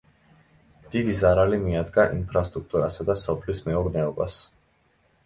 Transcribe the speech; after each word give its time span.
დიდი 0.93 1.11
ზარალი 1.19 1.59
მიადგა 1.65 2.05
ინფრასტრუქტურასა 2.15 3.07
და 3.11 3.17
სოფლის 3.25 3.63
მეურნეობას. 3.69 4.39